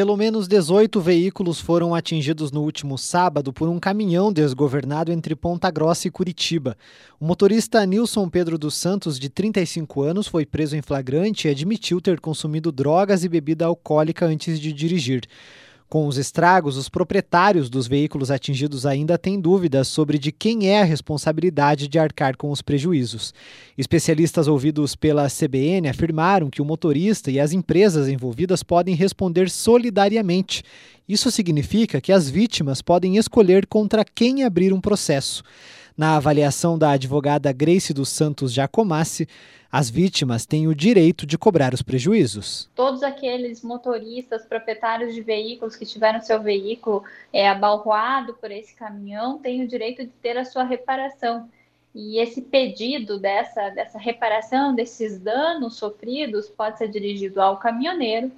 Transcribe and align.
Pelo 0.00 0.16
menos 0.16 0.48
18 0.48 0.98
veículos 0.98 1.60
foram 1.60 1.94
atingidos 1.94 2.50
no 2.50 2.62
último 2.62 2.96
sábado 2.96 3.52
por 3.52 3.68
um 3.68 3.78
caminhão 3.78 4.32
desgovernado 4.32 5.12
entre 5.12 5.36
Ponta 5.36 5.70
Grossa 5.70 6.08
e 6.08 6.10
Curitiba. 6.10 6.74
O 7.20 7.26
motorista 7.26 7.84
Nilson 7.84 8.26
Pedro 8.30 8.56
dos 8.56 8.76
Santos, 8.76 9.18
de 9.18 9.28
35 9.28 10.00
anos, 10.00 10.26
foi 10.26 10.46
preso 10.46 10.74
em 10.74 10.80
flagrante 10.80 11.46
e 11.46 11.50
admitiu 11.50 12.00
ter 12.00 12.18
consumido 12.18 12.72
drogas 12.72 13.24
e 13.24 13.28
bebida 13.28 13.66
alcoólica 13.66 14.24
antes 14.24 14.58
de 14.58 14.72
dirigir. 14.72 15.28
Com 15.90 16.06
os 16.06 16.18
estragos, 16.18 16.76
os 16.76 16.88
proprietários 16.88 17.68
dos 17.68 17.88
veículos 17.88 18.30
atingidos 18.30 18.86
ainda 18.86 19.18
têm 19.18 19.40
dúvidas 19.40 19.88
sobre 19.88 20.20
de 20.20 20.30
quem 20.30 20.68
é 20.68 20.80
a 20.80 20.84
responsabilidade 20.84 21.88
de 21.88 21.98
arcar 21.98 22.36
com 22.36 22.52
os 22.52 22.62
prejuízos. 22.62 23.34
Especialistas 23.76 24.46
ouvidos 24.46 24.94
pela 24.94 25.26
CBN 25.26 25.88
afirmaram 25.88 26.48
que 26.48 26.62
o 26.62 26.64
motorista 26.64 27.28
e 27.28 27.40
as 27.40 27.52
empresas 27.52 28.06
envolvidas 28.06 28.62
podem 28.62 28.94
responder 28.94 29.50
solidariamente. 29.50 30.62
Isso 31.08 31.28
significa 31.28 32.00
que 32.00 32.12
as 32.12 32.30
vítimas 32.30 32.80
podem 32.80 33.16
escolher 33.16 33.66
contra 33.66 34.04
quem 34.04 34.44
abrir 34.44 34.72
um 34.72 34.80
processo. 34.80 35.42
Na 36.00 36.16
avaliação 36.16 36.78
da 36.78 36.92
advogada 36.92 37.52
Grace 37.52 37.92
dos 37.92 38.08
Santos 38.08 38.54
Jacomassi, 38.54 39.28
as 39.70 39.90
vítimas 39.90 40.46
têm 40.46 40.66
o 40.66 40.74
direito 40.74 41.26
de 41.26 41.36
cobrar 41.36 41.74
os 41.74 41.82
prejuízos. 41.82 42.70
Todos 42.74 43.02
aqueles 43.02 43.62
motoristas, 43.62 44.46
proprietários 44.46 45.14
de 45.14 45.20
veículos 45.20 45.76
que 45.76 45.84
tiveram 45.84 46.22
seu 46.22 46.40
veículo 46.40 47.04
é, 47.30 47.46
abalroado 47.46 48.32
por 48.32 48.50
esse 48.50 48.74
caminhão 48.74 49.36
têm 49.40 49.62
o 49.62 49.68
direito 49.68 50.02
de 50.02 50.10
ter 50.22 50.38
a 50.38 50.44
sua 50.46 50.64
reparação. 50.64 51.50
E 51.94 52.18
esse 52.18 52.40
pedido 52.40 53.18
dessa, 53.18 53.68
dessa 53.68 53.98
reparação, 53.98 54.74
desses 54.74 55.18
danos 55.18 55.76
sofridos, 55.76 56.48
pode 56.48 56.78
ser 56.78 56.88
dirigido 56.88 57.42
ao 57.42 57.58
caminhoneiro, 57.58 58.32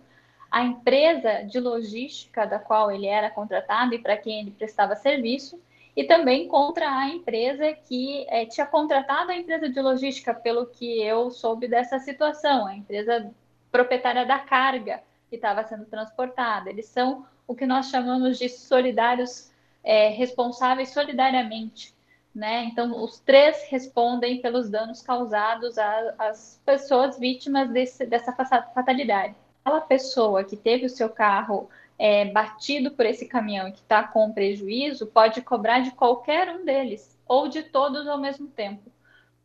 à 0.50 0.64
empresa 0.64 1.44
de 1.44 1.60
logística 1.60 2.44
da 2.44 2.58
qual 2.58 2.90
ele 2.90 3.06
era 3.06 3.30
contratado 3.30 3.94
e 3.94 4.00
para 4.00 4.16
quem 4.16 4.40
ele 4.40 4.50
prestava 4.50 4.96
serviço, 4.96 5.60
e 5.94 6.04
também 6.04 6.48
contra 6.48 6.90
a 6.90 7.08
empresa 7.08 7.72
que 7.72 8.26
é, 8.28 8.46
tinha 8.46 8.66
contratado 8.66 9.30
a 9.30 9.36
empresa 9.36 9.68
de 9.68 9.80
logística, 9.80 10.32
pelo 10.32 10.66
que 10.66 11.02
eu 11.02 11.30
soube 11.30 11.68
dessa 11.68 11.98
situação, 11.98 12.66
a 12.66 12.74
empresa 12.74 13.30
proprietária 13.70 14.24
da 14.24 14.38
carga 14.38 15.02
que 15.28 15.36
estava 15.36 15.64
sendo 15.64 15.84
transportada. 15.84 16.70
Eles 16.70 16.86
são 16.86 17.26
o 17.46 17.54
que 17.54 17.66
nós 17.66 17.90
chamamos 17.90 18.38
de 18.38 18.48
solidários 18.48 19.50
é, 19.84 20.08
responsáveis 20.08 20.90
solidariamente. 20.90 21.94
Né? 22.34 22.64
Então, 22.64 23.02
os 23.02 23.20
três 23.20 23.64
respondem 23.68 24.40
pelos 24.40 24.70
danos 24.70 25.02
causados 25.02 25.76
às 25.76 26.58
pessoas 26.64 27.18
vítimas 27.18 27.68
desse, 27.70 28.06
dessa 28.06 28.32
fatalidade. 28.32 29.34
Aquela 29.62 29.82
pessoa 29.82 30.42
que 30.42 30.56
teve 30.56 30.86
o 30.86 30.90
seu 30.90 31.10
carro 31.10 31.68
é, 32.04 32.24
batido 32.24 32.90
por 32.90 33.06
esse 33.06 33.26
caminhão 33.26 33.68
e 33.68 33.72
que 33.72 33.78
está 33.78 34.02
com 34.02 34.32
prejuízo 34.32 35.06
pode 35.06 35.40
cobrar 35.40 35.78
de 35.78 35.92
qualquer 35.92 36.48
um 36.48 36.64
deles 36.64 37.16
ou 37.28 37.46
de 37.46 37.62
todos 37.62 38.08
ao 38.08 38.18
mesmo 38.18 38.48
tempo. 38.48 38.90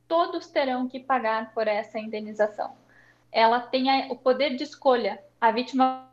Todos 0.07 0.47
terão 0.47 0.87
que 0.87 0.99
pagar 0.99 1.53
por 1.53 1.67
essa 1.67 1.99
indenização. 1.99 2.75
Ela 3.31 3.59
tem 3.59 4.11
o 4.11 4.15
poder 4.15 4.55
de 4.55 4.63
escolha. 4.63 5.23
A 5.39 5.51
vítima 5.51 6.09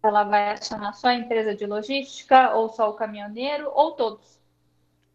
ela 0.00 0.22
vai 0.22 0.52
acionar 0.52 0.94
só 0.94 1.08
a 1.08 1.16
empresa 1.16 1.52
de 1.52 1.66
logística 1.66 2.54
ou 2.54 2.68
só 2.68 2.88
o 2.90 2.94
caminhoneiro 2.94 3.68
ou 3.74 3.90
todos. 3.90 4.38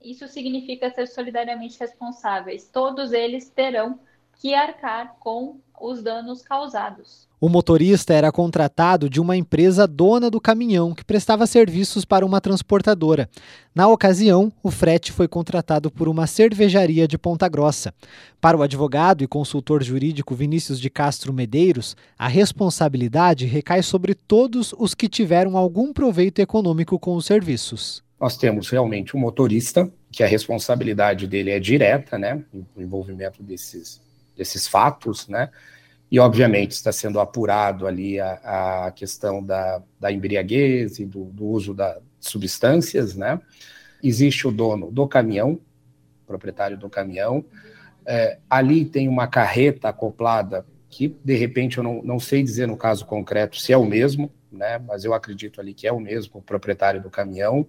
Isso 0.01 0.27
significa 0.27 0.91
ser 0.91 1.07
solidariamente 1.07 1.79
responsáveis. 1.79 2.67
Todos 2.67 3.13
eles 3.13 3.49
terão 3.49 4.01
que 4.33 4.53
arcar 4.53 5.15
com 5.21 5.61
os 5.83 6.01
danos 6.01 6.41
causados. 6.41 7.27
O 7.41 7.49
motorista 7.49 8.13
era 8.13 8.31
contratado 8.31 9.09
de 9.09 9.19
uma 9.19 9.35
empresa 9.35 9.85
dona 9.85 10.29
do 10.31 10.39
caminhão 10.39 10.95
que 10.95 11.03
prestava 11.03 11.45
serviços 11.45 12.05
para 12.05 12.25
uma 12.25 12.39
transportadora. 12.39 13.29
Na 13.75 13.85
ocasião, 13.89 14.49
o 14.63 14.71
frete 14.71 15.11
foi 15.11 15.27
contratado 15.27 15.91
por 15.91 16.07
uma 16.07 16.25
cervejaria 16.25 17.05
de 17.05 17.17
Ponta 17.17 17.49
Grossa. 17.49 17.93
Para 18.39 18.55
o 18.55 18.61
advogado 18.61 19.25
e 19.25 19.27
consultor 19.27 19.83
jurídico 19.83 20.33
Vinícius 20.33 20.79
de 20.79 20.89
Castro 20.89 21.33
Medeiros, 21.33 21.97
a 22.17 22.29
responsabilidade 22.29 23.45
recai 23.45 23.83
sobre 23.83 24.15
todos 24.15 24.73
os 24.79 24.95
que 24.95 25.09
tiveram 25.09 25.57
algum 25.57 25.91
proveito 25.91 26.39
econômico 26.39 26.97
com 26.97 27.13
os 27.15 27.25
serviços. 27.25 28.01
Nós 28.17 28.37
temos 28.37 28.69
realmente 28.69 29.15
o 29.15 29.17
um 29.17 29.21
motorista, 29.21 29.91
que 30.13 30.23
a 30.23 30.27
responsabilidade 30.27 31.27
dele 31.27 31.51
é 31.51 31.59
direta, 31.59 32.17
né, 32.17 32.41
o 32.73 32.81
envolvimento 32.81 33.43
desses, 33.43 33.99
desses 34.35 34.67
fatos, 34.67 35.27
né, 35.27 35.49
e, 36.13 36.19
obviamente, 36.19 36.73
está 36.73 36.91
sendo 36.91 37.19
apurado 37.19 37.87
ali 37.87 38.19
a, 38.19 38.85
a 38.85 38.91
questão 38.91 39.43
da, 39.43 39.81
da 39.99 40.11
embriaguez 40.11 40.99
e 40.99 41.05
do, 41.05 41.25
do 41.25 41.43
uso 41.43 41.73
de 41.73 41.83
substâncias, 42.19 43.15
né? 43.15 43.41
Existe 44.03 44.47
o 44.47 44.51
dono 44.51 44.91
do 44.91 45.07
caminhão, 45.07 45.59
proprietário 46.27 46.77
do 46.77 46.87
caminhão. 46.87 47.43
É, 48.05 48.37
ali 48.47 48.85
tem 48.85 49.07
uma 49.07 49.25
carreta 49.25 49.89
acoplada 49.89 50.63
que, 50.87 51.17
de 51.25 51.35
repente, 51.35 51.79
eu 51.79 51.83
não, 51.83 52.03
não 52.03 52.19
sei 52.19 52.43
dizer 52.43 52.67
no 52.67 52.77
caso 52.77 53.07
concreto 53.07 53.57
se 53.57 53.73
é 53.73 53.77
o 53.77 53.83
mesmo, 53.83 54.31
né? 54.51 54.77
Mas 54.77 55.03
eu 55.03 55.15
acredito 55.15 55.59
ali 55.59 55.73
que 55.73 55.87
é 55.87 55.91
o 55.91 55.99
mesmo, 55.99 56.37
o 56.37 56.41
proprietário 56.43 57.01
do 57.01 57.09
caminhão. 57.09 57.67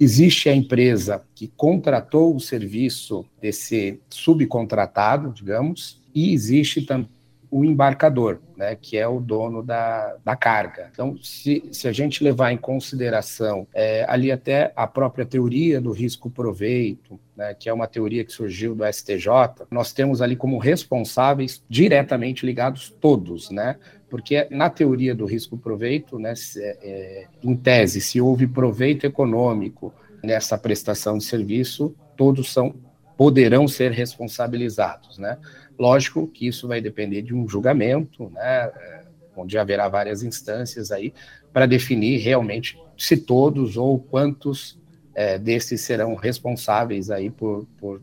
Existe 0.00 0.48
a 0.48 0.54
empresa 0.54 1.22
que 1.34 1.48
contratou 1.48 2.34
o 2.34 2.40
serviço 2.40 3.24
desse 3.40 4.00
subcontratado, 4.08 5.32
digamos, 5.32 6.00
e 6.14 6.32
existe 6.32 6.82
também 6.82 7.08
o 7.50 7.64
embarcador, 7.64 8.40
né, 8.56 8.76
que 8.76 8.96
é 8.96 9.08
o 9.08 9.20
dono 9.20 9.62
da, 9.62 10.16
da 10.24 10.36
carga. 10.36 10.90
Então, 10.92 11.16
se, 11.22 11.64
se 11.72 11.88
a 11.88 11.92
gente 11.92 12.22
levar 12.22 12.52
em 12.52 12.56
consideração 12.56 13.66
é, 13.72 14.04
ali 14.08 14.30
até 14.30 14.72
a 14.76 14.86
própria 14.86 15.24
teoria 15.24 15.80
do 15.80 15.90
risco-proveito, 15.90 17.18
né, 17.36 17.54
que 17.54 17.68
é 17.68 17.72
uma 17.72 17.86
teoria 17.86 18.24
que 18.24 18.32
surgiu 18.32 18.74
do 18.74 18.84
STJ, 18.84 19.66
nós 19.70 19.92
temos 19.92 20.20
ali 20.20 20.36
como 20.36 20.58
responsáveis 20.58 21.62
diretamente 21.68 22.44
ligados 22.44 22.94
todos, 23.00 23.50
né? 23.50 23.76
Porque 24.08 24.46
na 24.50 24.70
teoria 24.70 25.14
do 25.14 25.26
risco-proveito, 25.26 26.18
né, 26.18 26.34
se, 26.34 26.62
é, 26.62 27.26
em 27.42 27.54
tese, 27.54 28.00
se 28.00 28.20
houve 28.20 28.46
proveito 28.46 29.04
econômico 29.04 29.92
nessa 30.22 30.56
prestação 30.56 31.18
de 31.18 31.24
serviço, 31.24 31.94
todos 32.16 32.52
são 32.52 32.74
poderão 33.16 33.66
ser 33.66 33.90
responsabilizados, 33.90 35.18
né? 35.18 35.38
Lógico 35.76 36.28
que 36.28 36.46
isso 36.46 36.68
vai 36.68 36.80
depender 36.80 37.20
de 37.20 37.34
um 37.34 37.48
julgamento, 37.48 38.30
né, 38.30 38.70
é, 38.72 39.02
onde 39.36 39.58
haverá 39.58 39.88
várias 39.88 40.22
instâncias 40.22 40.92
aí 40.92 41.12
para 41.52 41.66
definir 41.66 42.18
realmente 42.18 42.78
se 42.96 43.16
todos 43.16 43.76
ou 43.76 43.98
quantos 43.98 44.78
é, 45.14 45.36
desses 45.36 45.80
serão 45.80 46.14
responsáveis 46.14 47.10
aí 47.10 47.28
por, 47.28 47.66
por, 47.76 48.00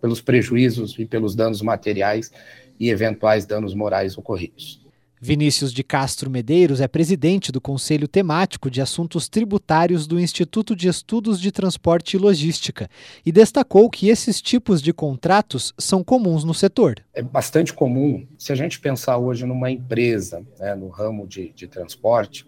pelos 0.00 0.20
prejuízos 0.20 0.98
e 0.98 1.06
pelos 1.06 1.36
danos 1.36 1.62
materiais 1.62 2.32
e 2.78 2.90
eventuais 2.90 3.46
danos 3.46 3.72
morais 3.72 4.18
ocorridos. 4.18 4.84
Vinícius 5.22 5.70
de 5.70 5.84
Castro 5.84 6.30
Medeiros 6.30 6.80
é 6.80 6.88
presidente 6.88 7.52
do 7.52 7.60
Conselho 7.60 8.08
Temático 8.08 8.70
de 8.70 8.80
Assuntos 8.80 9.28
Tributários 9.28 10.06
do 10.06 10.18
Instituto 10.18 10.74
de 10.74 10.88
Estudos 10.88 11.38
de 11.38 11.52
Transporte 11.52 12.16
e 12.16 12.18
Logística 12.18 12.88
e 13.24 13.30
destacou 13.30 13.90
que 13.90 14.08
esses 14.08 14.40
tipos 14.40 14.80
de 14.80 14.94
contratos 14.94 15.74
são 15.76 16.02
comuns 16.02 16.42
no 16.42 16.54
setor. 16.54 17.04
É 17.12 17.20
bastante 17.20 17.74
comum, 17.74 18.26
se 18.38 18.50
a 18.50 18.54
gente 18.54 18.80
pensar 18.80 19.18
hoje 19.18 19.44
numa 19.44 19.70
empresa, 19.70 20.42
né, 20.58 20.74
no 20.74 20.88
ramo 20.88 21.26
de, 21.26 21.52
de 21.54 21.68
transporte, 21.68 22.46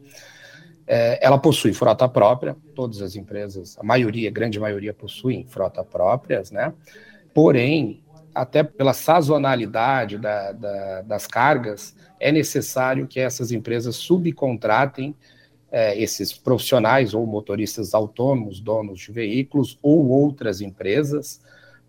é, 0.87 1.19
ela 1.23 1.37
possui 1.37 1.75
frota 1.75 2.09
própria, 2.09 2.57
todas 2.75 3.03
as 3.03 3.17
empresas, 3.17 3.77
a 3.79 3.83
maioria, 3.83 4.31
a 4.31 4.33
grande 4.33 4.59
maioria 4.59 4.95
possuem 4.95 5.45
frota 5.47 5.85
próprias, 5.85 6.51
né? 6.51 6.73
Porém, 7.35 8.03
até 8.35 8.63
pela 8.63 8.93
sazonalidade 8.93 10.19
da, 10.19 10.53
da, 10.53 11.03
das 11.03 11.27
cargas, 11.27 11.95
é 12.19 12.31
necessário 12.31 13.07
que 13.07 13.21
essas 13.21 13.53
empresas 13.53 13.97
subcontratem 13.97 15.15
é, 15.71 15.99
esses 16.01 16.33
profissionais 16.33 17.15
ou 17.15 17.27
motoristas 17.27 17.95
autônomos, 17.95 18.61
donos 18.61 19.01
de 19.01 19.11
veículos 19.11 19.79
ou 19.83 20.09
outras 20.09 20.61
empresas, 20.61 21.41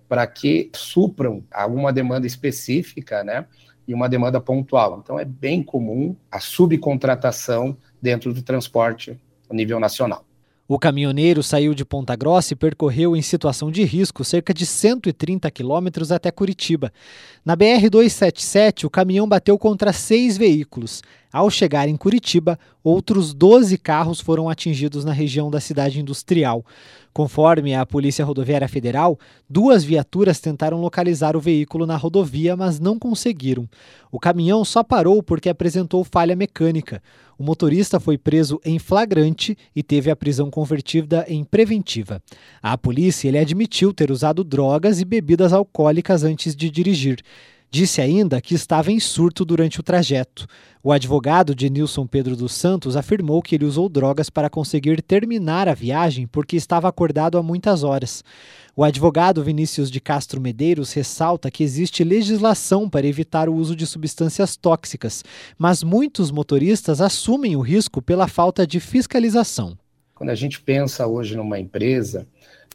para 0.07 0.25
que 0.25 0.69
supram 0.73 1.43
alguma 1.51 1.91
demanda 1.91 2.25
específica, 2.25 3.23
né? 3.23 3.45
E 3.85 3.93
uma 3.93 4.07
demanda 4.07 4.39
pontual. 4.39 4.99
Então, 5.03 5.19
é 5.19 5.25
bem 5.25 5.61
comum 5.61 6.15
a 6.31 6.39
subcontratação 6.39 7.77
dentro 8.01 8.33
do 8.33 8.41
transporte 8.41 9.19
a 9.49 9.53
nível 9.53 9.79
nacional. 9.79 10.25
O 10.65 10.79
caminhoneiro 10.79 11.43
saiu 11.43 11.73
de 11.73 11.83
Ponta 11.83 12.15
Grossa 12.15 12.53
e 12.53 12.55
percorreu 12.55 13.17
em 13.17 13.21
situação 13.21 13.69
de 13.69 13.83
risco 13.83 14.23
cerca 14.23 14.53
de 14.53 14.65
130 14.65 15.51
quilômetros 15.51 16.09
até 16.09 16.31
Curitiba. 16.31 16.91
Na 17.43 17.55
BR-277, 17.57 18.85
o 18.85 18.89
caminhão 18.89 19.27
bateu 19.27 19.57
contra 19.57 19.91
seis 19.91 20.37
veículos. 20.37 21.01
Ao 21.33 21.49
chegar 21.49 21.89
em 21.89 21.97
Curitiba, 21.97 22.57
outros 22.81 23.33
12 23.33 23.77
carros 23.77 24.21
foram 24.21 24.47
atingidos 24.47 25.03
na 25.03 25.11
região 25.11 25.51
da 25.51 25.59
cidade 25.59 25.99
industrial. 25.99 26.65
Conforme 27.13 27.75
a 27.75 27.85
Polícia 27.85 28.25
Rodoviária 28.25 28.67
Federal, 28.67 29.19
duas 29.47 29.83
viaturas 29.83 30.39
tentaram 30.39 30.81
localizar 30.81 31.37
o 31.37 31.39
veículo 31.39 31.85
na 31.85 31.95
rodovia, 31.95 32.57
mas 32.57 32.79
não 32.79 32.97
conseguiram. 32.97 33.69
O 34.11 34.19
caminhão 34.19 34.65
só 34.65 34.83
parou 34.83 35.21
porque 35.21 35.47
apresentou 35.47 36.03
falha 36.03 36.35
mecânica. 36.35 37.03
O 37.37 37.43
motorista 37.43 37.99
foi 37.99 38.17
preso 38.17 38.59
em 38.65 38.79
flagrante 38.79 39.55
e 39.75 39.83
teve 39.83 40.09
a 40.09 40.15
prisão 40.15 40.49
convertida 40.49 41.23
em 41.27 41.43
preventiva. 41.43 42.19
A 42.61 42.75
polícia 42.77 43.27
ele 43.27 43.37
admitiu 43.37 43.93
ter 43.93 44.09
usado 44.09 44.43
drogas 44.43 44.99
e 44.99 45.05
bebidas 45.05 45.53
alcoólicas 45.53 46.23
antes 46.23 46.55
de 46.55 46.69
dirigir. 46.69 47.19
Disse 47.73 48.01
ainda 48.01 48.39
que 48.39 48.53
estava 48.53 48.91
em 48.91 48.99
surto 48.99 49.43
durante 49.43 49.79
o 49.79 49.83
trajeto. 49.83 50.45
O 50.83 50.91
advogado 50.91 51.55
de 51.55 51.71
Nilson 51.71 52.05
Pedro 52.05 52.35
dos 52.35 52.53
Santos 52.53 52.95
afirmou 52.95 53.41
que 53.41 53.55
ele 53.55 53.65
usou 53.65 53.89
drogas 53.89 54.29
para 54.29 54.47
conseguir 54.47 55.01
terminar 55.01 55.67
a 55.67 55.73
viagem 55.73 56.27
porque 56.27 56.55
estava 56.55 56.87
acordado 56.87 57.35
há 57.35 57.41
muitas 57.41 57.83
horas. 57.83 58.23
O 58.75 58.83
advogado 58.83 59.43
Vinícius 59.43 59.89
de 59.89 59.99
Castro 59.99 60.39
Medeiros 60.39 60.93
ressalta 60.93 61.49
que 61.49 61.63
existe 61.63 62.03
legislação 62.03 62.87
para 62.87 63.07
evitar 63.07 63.49
o 63.49 63.55
uso 63.55 63.75
de 63.75 63.87
substâncias 63.87 64.55
tóxicas, 64.55 65.23
mas 65.57 65.81
muitos 65.81 66.29
motoristas 66.29 67.01
assumem 67.01 67.55
o 67.55 67.61
risco 67.61 68.03
pela 68.03 68.27
falta 68.27 68.67
de 68.67 68.79
fiscalização. 68.79 69.75
Quando 70.13 70.29
a 70.29 70.35
gente 70.35 70.61
pensa 70.61 71.07
hoje 71.07 71.35
numa 71.35 71.59
empresa, 71.59 72.27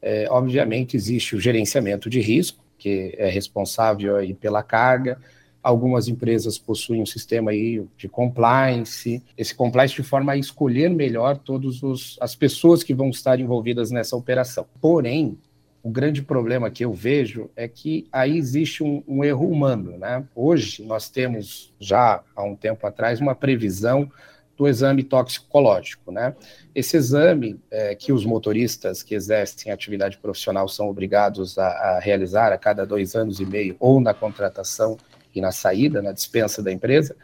é, 0.03 0.27
obviamente 0.29 0.97
existe 0.97 1.37
o 1.37 1.41
gerenciamento 1.41 2.11
de 2.11 2.21
risco, 2.21 2.67
que 2.79 3.15
é 3.19 3.29
responsável 3.29 4.17
aí 4.17 4.33
pela 4.33 4.63
carga. 4.63 5.19
Algumas 5.63 6.09
empresas 6.09 6.57
possuem 6.57 7.03
um 7.03 7.07
sistema 7.07 7.51
aí 7.51 7.85
de 7.97 8.09
compliance, 8.09 9.23
esse 9.37 9.55
compliance 9.55 9.95
de 9.95 10.03
forma 10.03 10.33
a 10.33 10.37
escolher 10.37 10.89
melhor 10.89 11.37
todas 11.37 12.17
as 12.21 12.35
pessoas 12.35 12.83
que 12.83 12.95
vão 12.95 13.11
estar 13.11 13.41
envolvidas 13.41 13.91
nessa 13.91 14.17
operação. 14.17 14.67
Porém, 14.81 15.37
o 15.83 15.91
grande 15.91 16.23
problema 16.23 16.71
que 16.71 16.85
eu 16.85 16.93
vejo 16.93 17.51
é 17.57 17.67
que 17.67 18.07
aí 18.13 18.37
existe 18.37 18.83
um, 18.83 19.03
um, 19.07 19.25
erro 19.25 19.49
humano. 19.49 19.97
Né? 19.99 20.25
Hoje, 20.35 20.83
nós 20.85 21.09
temos, 21.09 21.73
já 21.79 22.23
há 22.35 22.43
um 22.43 22.55
tempo 22.55 22.87
atrás, 22.87 23.21
uma 23.21 23.35
previsão 23.35 24.11
do 24.59 24.67
exame 24.67 25.05
toxicológico. 25.05 26.11
Né? 26.11 26.35
Esse 26.75 26.97
exame 26.97 27.61
é, 27.71 27.95
que 27.95 28.13
os 28.13 28.27
motoristas 28.27 29.03
que 29.05 29.15
exercem 29.15 29.71
atividade 29.71 30.19
profissional 30.19 30.69
são 30.69 30.89
obrigados 30.89 31.57
a, 31.57 31.69
a, 31.69 32.01
realizar 32.01 32.53
a 32.53 32.59
cada 32.59 32.85
dois 32.85 33.15
anos 33.15 33.39
e 33.39 33.47
meio, 33.47 33.77
ou 33.79 34.01
na 34.01 34.13
contratação 34.13 34.99
e 35.33 35.41
na 35.41 35.53
saída, 35.53 36.03
na 36.03 36.11
dispensa 36.11 36.61
da 36.61 36.73
empresa, 36.73 37.15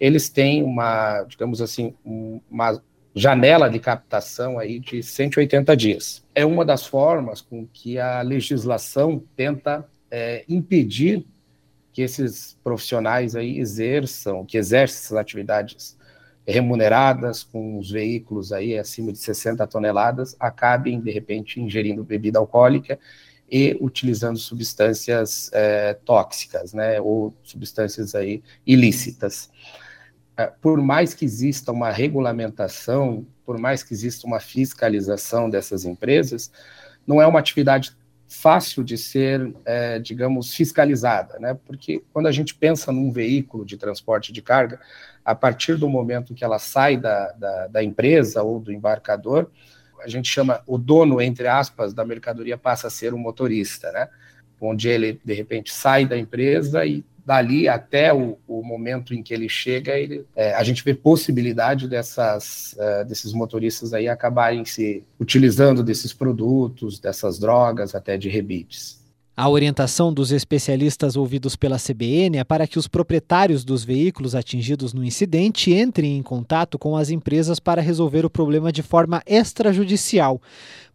eles 0.00 0.30
têm 0.30 0.62
uma, 0.62 1.22
digamos 1.24 1.60
assim, 1.60 1.94
uma 2.04 2.80
janela 3.14 3.68
de 3.68 3.78
captação 3.78 4.58
aí 4.58 4.78
de 4.78 5.02
180 5.02 5.76
dias. 5.76 6.24
É 6.34 6.46
uma 6.46 6.64
das 6.64 6.86
formas 6.86 7.40
com 7.42 7.66
que 7.66 7.98
a 7.98 8.22
legislação 8.22 9.22
tenta 9.36 9.84
é, 10.10 10.44
impedir 10.48 11.26
que 11.92 12.00
esses 12.00 12.56
profissionais 12.62 13.34
aí 13.34 13.58
exerçam, 13.58 14.46
que 14.46 14.56
exercem 14.56 14.98
essas 14.98 15.16
atividades 15.18 15.97
remuneradas 16.50 17.42
com 17.42 17.78
os 17.78 17.90
veículos 17.90 18.52
aí 18.52 18.78
acima 18.78 19.12
de 19.12 19.18
60 19.18 19.66
toneladas 19.66 20.34
acabem 20.40 20.98
de 20.98 21.10
repente 21.10 21.60
ingerindo 21.60 22.02
bebida 22.02 22.38
alcoólica 22.38 22.98
e 23.50 23.76
utilizando 23.80 24.38
substâncias 24.38 25.50
é, 25.52 25.94
tóxicas, 26.04 26.72
né, 26.72 27.00
ou 27.00 27.34
substâncias 27.42 28.14
aí 28.14 28.42
ilícitas. 28.66 29.50
É, 30.36 30.46
por 30.46 30.80
mais 30.80 31.12
que 31.12 31.24
exista 31.24 31.70
uma 31.70 31.90
regulamentação, 31.90 33.26
por 33.44 33.58
mais 33.58 33.82
que 33.82 33.92
exista 33.92 34.26
uma 34.26 34.40
fiscalização 34.40 35.50
dessas 35.50 35.84
empresas, 35.84 36.50
não 37.06 37.20
é 37.20 37.26
uma 37.26 37.38
atividade 37.38 37.96
fácil 38.28 38.84
de 38.84 38.98
ser, 38.98 39.54
é, 39.64 39.98
digamos, 39.98 40.54
fiscalizada, 40.54 41.38
né? 41.38 41.58
Porque 41.66 42.02
quando 42.12 42.26
a 42.26 42.32
gente 42.32 42.54
pensa 42.54 42.92
num 42.92 43.10
veículo 43.10 43.64
de 43.64 43.78
transporte 43.78 44.32
de 44.32 44.42
carga, 44.42 44.78
a 45.24 45.34
partir 45.34 45.76
do 45.76 45.88
momento 45.88 46.34
que 46.34 46.44
ela 46.44 46.58
sai 46.58 46.98
da, 46.98 47.32
da, 47.32 47.66
da 47.68 47.82
empresa 47.82 48.42
ou 48.42 48.60
do 48.60 48.70
embarcador, 48.70 49.50
a 50.00 50.08
gente 50.08 50.28
chama 50.28 50.62
o 50.66 50.76
dono, 50.76 51.20
entre 51.20 51.48
aspas, 51.48 51.94
da 51.94 52.04
mercadoria 52.04 52.58
passa 52.58 52.86
a 52.86 52.90
ser 52.90 53.14
o 53.14 53.18
motorista, 53.18 53.90
né? 53.92 54.08
Onde 54.60 54.88
ele, 54.88 55.20
de 55.24 55.32
repente, 55.32 55.72
sai 55.72 56.04
da 56.04 56.18
empresa 56.18 56.84
e 56.84 57.04
dali 57.24 57.68
até 57.68 58.12
o, 58.12 58.38
o 58.58 58.64
momento 58.64 59.14
em 59.14 59.22
que 59.22 59.32
ele 59.32 59.48
chega, 59.48 59.96
ele, 59.96 60.24
é, 60.34 60.54
a 60.54 60.62
gente 60.62 60.84
vê 60.84 60.94
possibilidade 60.94 61.88
dessas, 61.88 62.74
uh, 62.74 63.04
desses 63.04 63.32
motoristas 63.32 63.92
aí 63.92 64.08
acabarem 64.08 64.64
se 64.64 65.04
utilizando 65.18 65.82
desses 65.82 66.12
produtos, 66.12 66.98
dessas 66.98 67.38
drogas, 67.38 67.94
até 67.94 68.16
de 68.16 68.28
rebites. 68.28 68.97
A 69.40 69.48
orientação 69.48 70.12
dos 70.12 70.32
especialistas 70.32 71.14
ouvidos 71.14 71.54
pela 71.54 71.76
CBN 71.78 72.38
é 72.38 72.42
para 72.42 72.66
que 72.66 72.76
os 72.76 72.88
proprietários 72.88 73.64
dos 73.64 73.84
veículos 73.84 74.34
atingidos 74.34 74.92
no 74.92 75.04
incidente 75.04 75.72
entrem 75.72 76.16
em 76.16 76.22
contato 76.24 76.76
com 76.76 76.96
as 76.96 77.08
empresas 77.08 77.60
para 77.60 77.80
resolver 77.80 78.26
o 78.26 78.30
problema 78.30 78.72
de 78.72 78.82
forma 78.82 79.22
extrajudicial. 79.24 80.42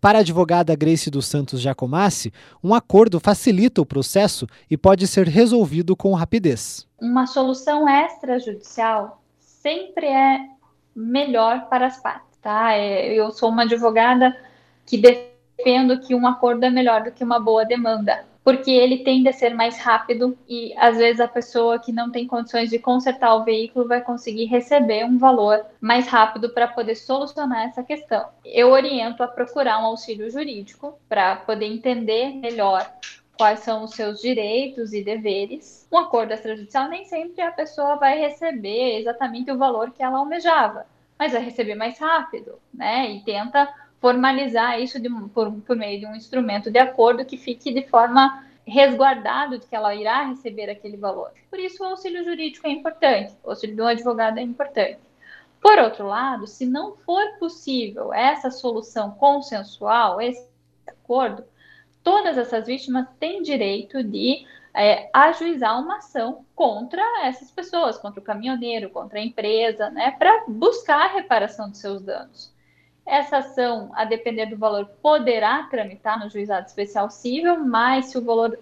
Para 0.01 0.18
a 0.18 0.22
advogada 0.22 0.75
Grace 0.75 1.10
dos 1.10 1.25
Santos 1.25 1.62
Jacomassi, 1.62 2.34
um 2.62 2.75
acordo 2.75 3.18
facilita 3.18 3.81
o 3.81 3.86
processo 3.86 4.45
e 4.69 4.75
pode 4.75 5.07
ser 5.07 5.25
resolvido 5.25 5.95
com 5.95 6.13
rapidez. 6.13 6.86
Uma 7.00 7.25
solução 7.25 7.88
extrajudicial 7.88 9.24
sempre 9.40 10.06
é 10.06 10.50
melhor 10.94 11.69
para 11.69 11.88
as 11.88 11.98
partes, 12.01 12.38
tá? 12.42 12.74
É, 12.74 13.07
eu 13.13 13.31
sou 13.31 13.48
uma 13.48 13.63
advogada 13.63 14.36
que 14.86 14.98
defendo 14.98 16.01
que 16.01 16.13
um 16.13 16.28
acordo 16.28 16.66
é 16.66 16.69
melhor 16.69 17.04
do 17.04 17.12
que 17.13 17.24
uma 17.24 17.40
boa 17.40 17.63
demanda 17.63 18.32
porque 18.44 18.72
ele 18.72 19.00
tende 19.00 19.30
a 19.30 19.34
ser 19.34 19.54
mais 19.54 19.78
rápido 19.80 20.38
e 20.48 20.74
às 20.78 20.98
vezes 20.98 21.22
a 21.22 21.28
pessoa 21.28 21.80
que 21.80 21.92
não 21.92 22.12
tem 22.12 22.28
condições 22.28 22.69
de 22.69 22.78
consertar 22.78 23.36
o 23.36 23.44
veículo 23.44 23.88
vai 23.88 24.01
conseguir 24.01 24.45
receber 24.45 25.06
um 25.06 25.18
valor 25.18 25.66
mais 25.80 26.07
rápido 26.07 26.50
para 26.50 26.68
poder 26.68 26.95
solucionar 26.95 27.68
essa 27.68 27.84
questão. 27.84 28.28
Eu 28.44 28.72
oriento 28.72 29.24
a 29.24 29.28
procurar 29.28 29.80
um 29.81 29.86
auxílio 29.86 30.30
jurídico 30.30 31.00
para 31.07 31.38
poder 31.38 31.66
entender 31.66 32.34
melhor 32.36 32.86
quais 33.38 33.60
são 33.60 33.84
os 33.84 33.92
seus 33.92 34.22
direitos 34.22 34.94
e 34.94 35.04
deveres. 35.04 35.88
Um 35.92 35.98
acordo 35.98 36.34
extrajudicial 36.34 36.90
nem 36.90 37.06
sempre 37.06 37.42
a 37.42 37.51
pessoa 37.51 37.95
vai 37.95 38.19
receber 38.19 39.00
exatamente 39.00 39.51
o 39.51 39.57
valor 39.57 39.92
que 39.92 40.04
ela 40.04 40.19
almejava, 40.19 40.86
mas 41.18 41.31
vai 41.31 41.42
receber 41.42 41.75
mais 41.75 41.98
rápido, 41.98 42.60
né? 42.74 43.10
E 43.12 43.22
tenta 43.22 43.74
formalizar 44.03 44.81
isso 44.81 45.00
de, 45.00 45.09
por, 45.33 45.50
por 45.61 45.77
meio 45.77 45.97
de 45.97 46.05
um 46.05 46.13
instrumento 46.13 46.69
de 46.69 46.77
acordo 46.77 47.23
que 47.23 47.38
fique 47.38 47.73
de 47.73 47.88
forma 47.88 48.45
resguardado 48.67 49.57
de 49.57 49.65
que 49.65 49.73
ela 49.73 49.95
irá 49.95 50.23
receber 50.23 50.69
aquele 50.69 50.97
valor. 50.97 51.31
Por 51.50 51.57
isso, 51.57 51.81
o 51.81 51.85
auxílio 51.85 52.21
jurídico 52.21 52.67
é 52.67 52.71
importante, 52.71 53.33
o 53.41 53.51
auxílio 53.51 53.77
de 53.77 53.81
um 53.81 53.88
advogado 53.88 54.39
é 54.39 54.41
importante. 54.41 55.00
Por 55.61 55.79
outro 55.79 56.05
lado, 56.05 56.45
se 56.45 56.65
não 56.65 56.97
for 56.97 57.23
possível 57.39 58.13
essa 58.13 58.51
solução 58.51 59.11
consensual, 59.11 60.19
esse 60.19 60.45
acordo, 60.85 61.45
todas 62.04 62.37
essas 62.37 62.68
vítimas 62.68 63.07
têm 63.21 63.42
direito 63.42 64.04
de 64.04 64.45
é, 64.73 65.09
ajuizar 65.13 65.81
uma 65.81 65.99
ação 65.99 66.45
contra 66.54 67.01
essas 67.25 67.49
pessoas, 67.49 67.97
contra 67.97 68.19
o 68.19 68.23
caminhoneiro, 68.23 68.89
contra 68.89 69.19
a 69.19 69.23
empresa, 69.23 69.89
né, 69.92 70.11
para 70.19 70.44
buscar 70.45 71.06
a 71.06 71.13
reparação 71.13 71.69
dos 71.69 71.80
seus 71.80 72.01
danos. 72.01 72.53
Essa 73.06 73.38
ação, 73.38 73.92
a 73.94 74.06
depender 74.06 74.45
do 74.45 74.57
valor, 74.57 74.86
poderá 75.02 75.64
tramitar 75.64 76.19
no 76.19 76.30
juizado 76.30 76.68
especial 76.68 77.10
civil, 77.10 77.64
mas 77.64 78.06
se 78.06 78.18
o 78.18 78.24
valor 78.24 78.57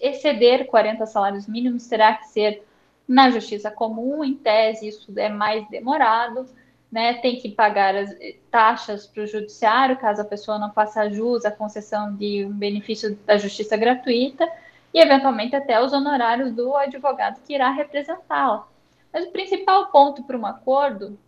exceder 0.00 0.66
40 0.66 1.06
salários 1.06 1.46
mínimos, 1.46 1.86
terá 1.86 2.14
que 2.14 2.28
ser 2.28 2.62
na 3.08 3.30
justiça 3.30 3.70
comum. 3.70 4.22
Em 4.22 4.34
tese, 4.34 4.88
isso 4.88 5.12
é 5.16 5.28
mais 5.28 5.66
demorado, 5.68 6.46
né? 6.90 7.14
Tem 7.14 7.36
que 7.36 7.50
pagar 7.50 7.94
as 7.96 8.14
taxas 8.50 9.06
para 9.06 9.22
o 9.22 9.26
judiciário, 9.26 9.96
caso 9.96 10.20
a 10.20 10.26
pessoa 10.26 10.58
não 10.58 10.72
faça 10.72 11.10
jus 11.10 11.44
à 11.44 11.50
concessão 11.50 12.14
de 12.14 12.44
um 12.44 12.52
benefício 12.52 13.16
da 13.24 13.38
justiça 13.38 13.76
gratuita, 13.76 14.46
e 14.92 15.00
eventualmente 15.00 15.56
até 15.56 15.82
os 15.82 15.92
honorários 15.92 16.52
do 16.52 16.76
advogado 16.76 17.40
que 17.46 17.54
irá 17.54 17.70
representá-la. 17.70 18.66
Mas 19.12 19.26
o 19.26 19.30
principal 19.30 19.86
ponto 19.90 20.22
para 20.24 20.36
um 20.36 20.44
acordo 20.44 21.18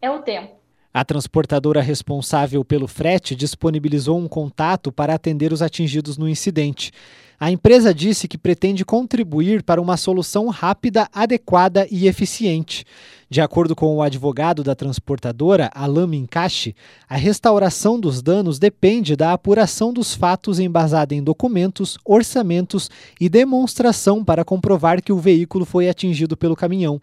é 0.00 0.10
o 0.10 0.22
tempo. 0.22 0.63
A 0.94 1.04
transportadora 1.04 1.82
responsável 1.82 2.64
pelo 2.64 2.86
frete 2.86 3.34
disponibilizou 3.34 4.16
um 4.16 4.28
contato 4.28 4.92
para 4.92 5.12
atender 5.12 5.52
os 5.52 5.60
atingidos 5.60 6.16
no 6.16 6.28
incidente. 6.28 6.92
A 7.40 7.50
empresa 7.50 7.92
disse 7.92 8.28
que 8.28 8.38
pretende 8.38 8.84
contribuir 8.84 9.64
para 9.64 9.82
uma 9.82 9.96
solução 9.96 10.46
rápida, 10.46 11.08
adequada 11.12 11.84
e 11.90 12.06
eficiente. 12.06 12.84
De 13.28 13.40
acordo 13.40 13.74
com 13.74 13.96
o 13.96 14.02
advogado 14.02 14.62
da 14.62 14.76
transportadora, 14.76 15.68
Alain 15.74 16.06
Minkashi, 16.06 16.76
a 17.08 17.16
restauração 17.16 17.98
dos 17.98 18.22
danos 18.22 18.60
depende 18.60 19.16
da 19.16 19.32
apuração 19.32 19.92
dos 19.92 20.14
fatos 20.14 20.60
embasada 20.60 21.12
em 21.12 21.24
documentos, 21.24 21.98
orçamentos 22.04 22.88
e 23.20 23.28
demonstração 23.28 24.24
para 24.24 24.44
comprovar 24.44 25.02
que 25.02 25.12
o 25.12 25.18
veículo 25.18 25.64
foi 25.64 25.88
atingido 25.88 26.36
pelo 26.36 26.54
caminhão. 26.54 27.02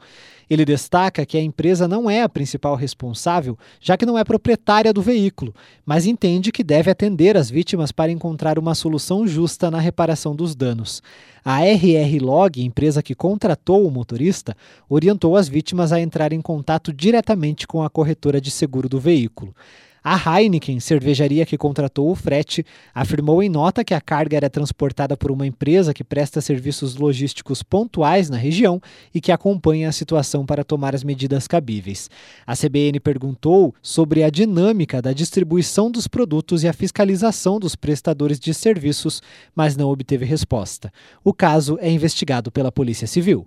Ele 0.51 0.65
destaca 0.65 1.25
que 1.25 1.37
a 1.37 1.41
empresa 1.41 1.87
não 1.87 2.09
é 2.09 2.23
a 2.23 2.27
principal 2.27 2.75
responsável, 2.75 3.57
já 3.79 3.95
que 3.95 4.05
não 4.05 4.17
é 4.17 4.23
proprietária 4.25 4.91
do 4.91 5.01
veículo, 5.01 5.55
mas 5.85 6.05
entende 6.05 6.51
que 6.51 6.61
deve 6.61 6.91
atender 6.91 7.37
as 7.37 7.49
vítimas 7.49 7.89
para 7.89 8.11
encontrar 8.11 8.59
uma 8.59 8.75
solução 8.75 9.25
justa 9.25 9.71
na 9.71 9.79
reparação 9.79 10.35
dos 10.35 10.53
danos. 10.53 11.01
A 11.41 11.65
RR 11.65 12.19
Log, 12.19 12.61
empresa 12.61 13.01
que 13.01 13.15
contratou 13.15 13.87
o 13.87 13.89
motorista, 13.89 14.53
orientou 14.89 15.37
as 15.37 15.47
vítimas 15.47 15.93
a 15.93 16.01
entrar 16.01 16.33
em 16.33 16.41
contato 16.41 16.91
diretamente 16.91 17.65
com 17.65 17.81
a 17.81 17.89
corretora 17.89 18.41
de 18.41 18.51
seguro 18.51 18.89
do 18.89 18.99
veículo. 18.99 19.55
A 20.03 20.17
Heineken, 20.17 20.79
cervejaria 20.79 21.45
que 21.45 21.59
contratou 21.59 22.09
o 22.09 22.15
frete, 22.15 22.65
afirmou 22.91 23.43
em 23.43 23.49
nota 23.49 23.83
que 23.83 23.93
a 23.93 24.01
carga 24.01 24.35
era 24.35 24.49
transportada 24.49 25.15
por 25.15 25.29
uma 25.29 25.45
empresa 25.45 25.93
que 25.93 26.03
presta 26.03 26.41
serviços 26.41 26.95
logísticos 26.95 27.61
pontuais 27.61 28.27
na 28.27 28.35
região 28.35 28.81
e 29.13 29.21
que 29.21 29.31
acompanha 29.31 29.89
a 29.89 29.91
situação 29.91 30.43
para 30.43 30.63
tomar 30.63 30.95
as 30.95 31.03
medidas 31.03 31.47
cabíveis. 31.47 32.09
A 32.47 32.55
CBN 32.55 32.99
perguntou 32.99 33.75
sobre 33.79 34.23
a 34.23 34.31
dinâmica 34.31 35.03
da 35.03 35.13
distribuição 35.13 35.91
dos 35.91 36.07
produtos 36.07 36.63
e 36.63 36.67
a 36.67 36.73
fiscalização 36.73 37.59
dos 37.59 37.75
prestadores 37.75 38.39
de 38.39 38.55
serviços, 38.55 39.21
mas 39.55 39.77
não 39.77 39.89
obteve 39.89 40.25
resposta. 40.25 40.91
O 41.23 41.31
caso 41.31 41.77
é 41.79 41.91
investigado 41.91 42.51
pela 42.51 42.71
Polícia 42.71 43.05
Civil. 43.05 43.45